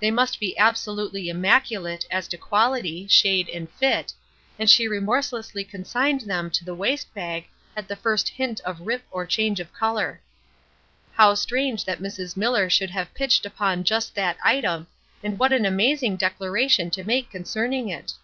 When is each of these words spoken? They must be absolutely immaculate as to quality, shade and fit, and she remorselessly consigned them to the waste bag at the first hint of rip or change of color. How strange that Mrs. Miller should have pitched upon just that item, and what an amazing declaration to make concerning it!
They 0.00 0.10
must 0.10 0.40
be 0.40 0.56
absolutely 0.56 1.28
immaculate 1.28 2.06
as 2.10 2.26
to 2.28 2.38
quality, 2.38 3.06
shade 3.08 3.50
and 3.50 3.70
fit, 3.70 4.10
and 4.58 4.70
she 4.70 4.88
remorselessly 4.88 5.64
consigned 5.64 6.22
them 6.22 6.48
to 6.52 6.64
the 6.64 6.74
waste 6.74 7.12
bag 7.12 7.46
at 7.76 7.86
the 7.86 7.94
first 7.94 8.26
hint 8.30 8.58
of 8.60 8.80
rip 8.86 9.04
or 9.10 9.26
change 9.26 9.60
of 9.60 9.74
color. 9.74 10.22
How 11.12 11.34
strange 11.34 11.84
that 11.84 12.00
Mrs. 12.00 12.38
Miller 12.38 12.70
should 12.70 12.88
have 12.92 13.12
pitched 13.12 13.44
upon 13.44 13.84
just 13.84 14.14
that 14.14 14.38
item, 14.42 14.86
and 15.22 15.38
what 15.38 15.52
an 15.52 15.66
amazing 15.66 16.16
declaration 16.16 16.90
to 16.92 17.04
make 17.04 17.28
concerning 17.30 17.90
it! 17.90 18.14